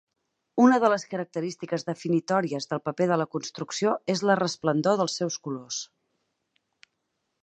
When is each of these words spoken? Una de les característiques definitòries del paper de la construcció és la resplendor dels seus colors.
Una 0.61 0.77
de 0.83 0.87
les 0.91 1.03
característiques 1.09 1.83
definitòries 1.89 2.67
del 2.71 2.81
paper 2.89 3.07
de 3.11 3.19
la 3.23 3.27
construcció 3.35 3.93
és 4.17 4.27
la 4.31 4.39
resplendor 4.41 4.97
dels 5.03 5.19
seus 5.21 5.37
colors. 5.49 5.79